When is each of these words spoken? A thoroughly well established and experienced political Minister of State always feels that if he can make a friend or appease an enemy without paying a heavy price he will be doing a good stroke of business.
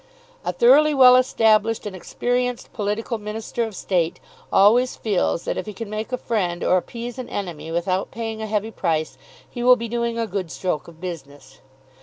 A 0.43 0.51
thoroughly 0.51 0.95
well 0.95 1.15
established 1.15 1.85
and 1.85 1.95
experienced 1.95 2.73
political 2.73 3.19
Minister 3.19 3.65
of 3.65 3.75
State 3.75 4.19
always 4.51 4.95
feels 4.95 5.43
that 5.45 5.59
if 5.59 5.67
he 5.67 5.73
can 5.73 5.91
make 5.91 6.11
a 6.11 6.17
friend 6.17 6.63
or 6.63 6.77
appease 6.77 7.19
an 7.19 7.29
enemy 7.29 7.71
without 7.71 8.09
paying 8.09 8.41
a 8.41 8.47
heavy 8.47 8.71
price 8.71 9.19
he 9.47 9.61
will 9.61 9.75
be 9.75 9.87
doing 9.87 10.17
a 10.17 10.25
good 10.25 10.49
stroke 10.49 10.87
of 10.87 10.99
business. 10.99 11.59